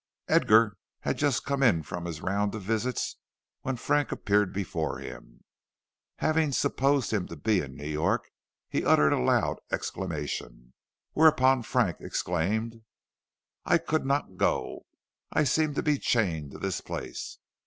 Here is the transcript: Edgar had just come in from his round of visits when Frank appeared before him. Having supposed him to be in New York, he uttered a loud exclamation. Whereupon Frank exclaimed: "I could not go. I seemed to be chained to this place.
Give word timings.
Edgar 0.27 0.77
had 1.01 1.19
just 1.19 1.45
come 1.45 1.61
in 1.61 1.83
from 1.83 2.05
his 2.05 2.21
round 2.21 2.55
of 2.55 2.63
visits 2.63 3.17
when 3.61 3.75
Frank 3.77 4.11
appeared 4.11 4.51
before 4.51 4.97
him. 4.97 5.43
Having 6.15 6.53
supposed 6.53 7.13
him 7.13 7.27
to 7.27 7.35
be 7.35 7.59
in 7.61 7.75
New 7.75 7.85
York, 7.87 8.31
he 8.67 8.83
uttered 8.83 9.13
a 9.13 9.19
loud 9.21 9.59
exclamation. 9.71 10.73
Whereupon 11.13 11.61
Frank 11.61 11.97
exclaimed: 11.99 12.81
"I 13.63 13.77
could 13.77 14.03
not 14.03 14.37
go. 14.37 14.87
I 15.31 15.43
seemed 15.43 15.75
to 15.75 15.83
be 15.83 15.99
chained 15.99 16.53
to 16.53 16.57
this 16.57 16.81
place. 16.81 17.37